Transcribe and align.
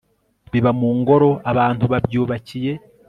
biba 0.51 0.71
mu 0.79 0.89
ngoro 0.99 1.29
abantu 1.51 1.83
babyubakiye 1.91 2.73